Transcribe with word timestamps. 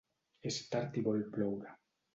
És 0.53 0.57
tard 0.73 0.99
i 1.03 1.07
vol 1.11 1.23
ploure. 1.37 1.81